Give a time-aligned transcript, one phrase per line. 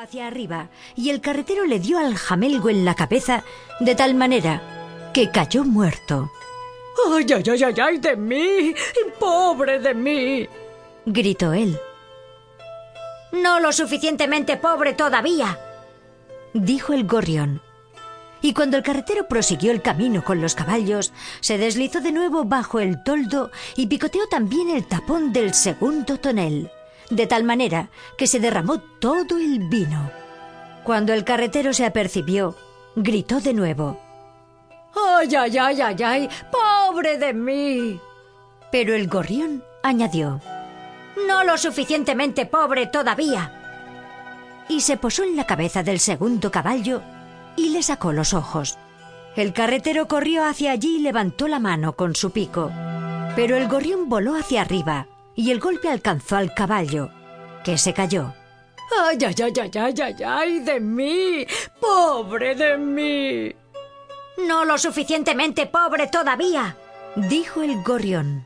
[0.00, 3.44] hacia arriba y el carretero le dio al jamelgo en la cabeza
[3.80, 4.62] de tal manera
[5.12, 6.30] que cayó muerto.
[7.12, 8.74] ¡Ay, ay, ay, ay, ay de mí!
[9.18, 10.48] ¡Pobre de mí!
[11.04, 11.78] gritó él.
[13.32, 15.58] No lo suficientemente pobre todavía,
[16.54, 17.60] dijo el gorrión.
[18.40, 22.80] Y cuando el carretero prosiguió el camino con los caballos, se deslizó de nuevo bajo
[22.80, 26.70] el toldo y picoteó también el tapón del segundo tonel,
[27.10, 30.10] de tal manera que se derramó todo el vino.
[30.84, 32.56] Cuando el carretero se apercibió,
[32.96, 34.00] gritó de nuevo.
[34.94, 36.28] ¡Ay, ay, ay, ay, ay!
[36.50, 38.00] ¡Pobre de mí!
[38.72, 40.40] Pero el gorrión añadió.
[41.26, 43.56] No lo suficientemente pobre todavía.
[44.68, 47.02] Y se posó en la cabeza del segundo caballo
[47.56, 48.78] y le sacó los ojos.
[49.36, 52.70] El carretero corrió hacia allí y levantó la mano con su pico.
[53.36, 57.10] Pero el gorrión voló hacia arriba y el golpe alcanzó al caballo,
[57.64, 58.34] que se cayó.
[59.04, 61.46] ¡Ay, ay, ay, ay, ay, ay, ay, de mí!
[61.80, 63.54] ¡Pobre de mí!
[64.46, 66.76] No lo suficientemente pobre todavía,
[67.14, 68.44] dijo el gorrión.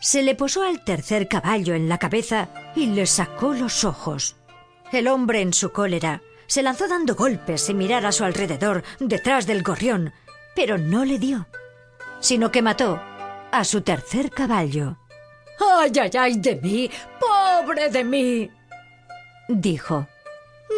[0.00, 4.36] Se le posó al tercer caballo en la cabeza y le sacó los ojos.
[4.92, 9.46] El hombre en su cólera se lanzó dando golpes sin mirar a su alrededor detrás
[9.46, 10.12] del gorrión,
[10.54, 11.46] pero no le dio,
[12.20, 13.00] sino que mató
[13.50, 14.97] a su tercer caballo.
[15.60, 16.90] ¡Ay, ay, ay de mí!
[17.18, 18.50] ¡Pobre de mí!
[19.48, 20.06] dijo.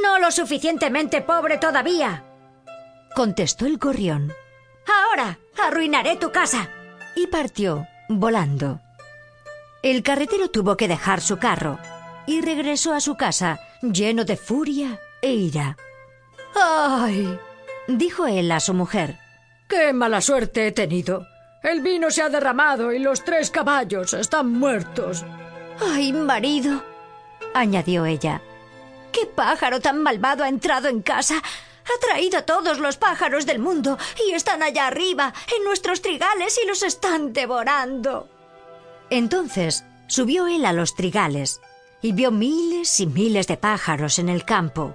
[0.03, 2.25] No lo suficientemente pobre todavía,
[3.14, 4.33] contestó el gorrión.
[4.86, 6.70] Ahora arruinaré tu casa.
[7.17, 8.81] Y partió, volando.
[9.83, 11.78] El carretero tuvo que dejar su carro
[12.27, 15.77] y regresó a su casa lleno de furia e ira.
[16.55, 17.39] ¡Ay!
[17.89, 19.19] dijo él a su mujer.
[19.69, 21.27] ¡Qué mala suerte he tenido!
[21.62, 25.25] El vino se ha derramado y los tres caballos están muertos.
[25.80, 26.83] ¡Ay, marido!
[27.52, 28.41] añadió ella.
[29.12, 31.36] ¿Qué pájaro tan malvado ha entrado en casa?
[31.36, 36.58] Ha traído a todos los pájaros del mundo y están allá arriba, en nuestros trigales,
[36.62, 38.29] y los están devorando.
[39.11, 41.61] Entonces subió él a los trigales
[42.01, 44.95] y vio miles y miles de pájaros en el campo.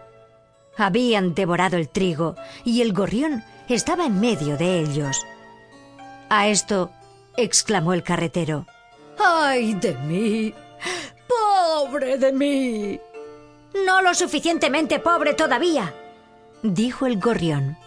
[0.77, 5.25] Habían devorado el trigo y el gorrión estaba en medio de ellos.
[6.29, 6.91] A esto
[7.37, 8.65] exclamó el carretero.
[9.19, 10.53] ¡Ay de mí!
[11.27, 12.99] ¡Pobre de mí!
[13.85, 15.93] No lo suficientemente pobre todavía,
[16.63, 17.77] dijo el gorrión.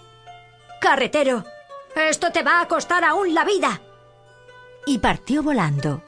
[0.80, 1.44] Carretero,
[1.96, 3.80] esto te va a costar aún la vida.
[4.86, 6.02] Y partió volando.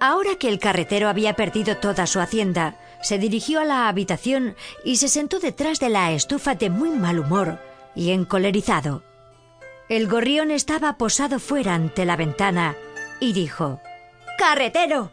[0.00, 4.96] Ahora que el carretero había perdido toda su hacienda, se dirigió a la habitación y
[4.96, 7.58] se sentó detrás de la estufa de muy mal humor
[7.94, 9.02] y encolerizado.
[9.90, 12.76] El gorrión estaba posado fuera ante la ventana
[13.18, 13.80] y dijo
[14.38, 15.10] Carretero,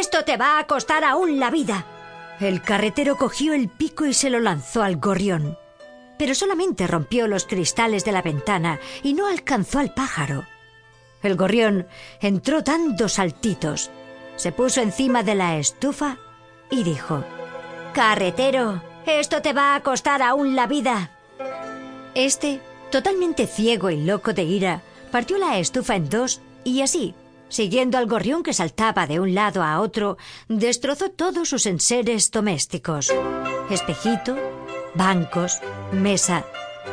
[0.00, 1.84] esto te va a costar aún la vida.
[2.40, 5.58] El carretero cogió el pico y se lo lanzó al gorrión,
[6.18, 10.46] pero solamente rompió los cristales de la ventana y no alcanzó al pájaro.
[11.22, 11.86] El gorrión
[12.18, 13.90] entró dando saltitos,
[14.36, 16.16] se puso encima de la estufa
[16.70, 17.22] y dijo
[17.92, 21.10] Carretero, esto te va a costar aún la vida.
[22.14, 22.62] Este,
[22.94, 27.12] totalmente ciego y loco de ira, partió la estufa en dos y así,
[27.48, 30.16] siguiendo al gorrión que saltaba de un lado a otro,
[30.46, 33.12] destrozó todos sus enseres domésticos.
[33.68, 34.36] Espejito,
[34.94, 35.58] bancos,
[35.90, 36.44] mesa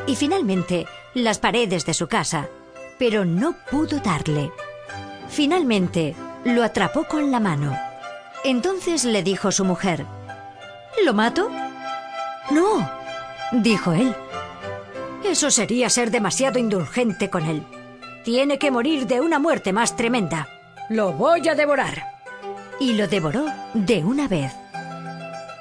[0.07, 2.49] y finalmente las paredes de su casa,
[2.97, 4.51] pero no pudo darle.
[5.29, 7.77] Finalmente lo atrapó con la mano.
[8.43, 10.07] Entonces le dijo su mujer,
[11.05, 11.51] ¿Lo mato?
[12.49, 12.89] No,
[13.51, 14.15] dijo él.
[15.31, 17.63] Eso sería ser demasiado indulgente con él.
[18.25, 20.49] Tiene que morir de una muerte más tremenda.
[20.89, 22.03] Lo voy a devorar.
[22.81, 24.51] Y lo devoró de una vez.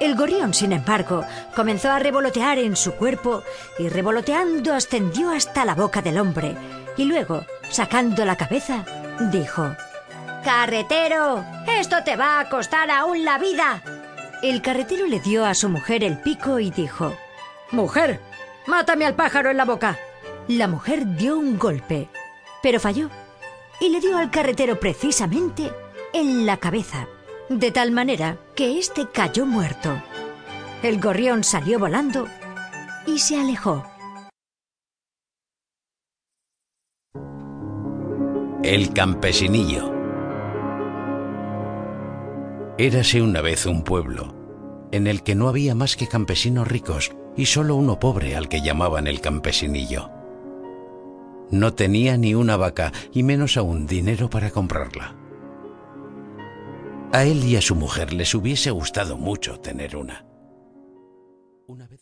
[0.01, 1.23] El gorrión, sin embargo,
[1.55, 3.43] comenzó a revolotear en su cuerpo
[3.79, 6.57] y revoloteando ascendió hasta la boca del hombre
[6.97, 8.83] y luego, sacando la cabeza,
[9.31, 9.73] dijo
[10.43, 11.45] Carretero,
[11.79, 13.81] esto te va a costar aún la vida.
[14.43, 17.15] El carretero le dio a su mujer el pico y dijo
[17.71, 18.19] Mujer,
[18.67, 19.97] mátame al pájaro en la boca.
[20.47, 22.09] La mujer dio un golpe,
[22.61, 23.09] pero falló
[23.79, 25.71] y le dio al carretero precisamente
[26.13, 27.07] en la cabeza,
[27.49, 30.01] de tal manera que éste cayó muerto.
[30.83, 32.27] El gorrión salió volando
[33.07, 33.85] y se alejó.
[38.63, 39.91] El campesinillo.
[42.77, 44.35] Érase una vez un pueblo
[44.91, 48.61] en el que no había más que campesinos ricos y solo uno pobre al que
[48.61, 50.09] llamaban el campesinillo.
[51.49, 55.15] No tenía ni una vaca y menos aún dinero para comprarla.
[57.11, 60.25] A él y a su mujer les hubiese gustado mucho tener una.
[61.67, 61.99] Una vez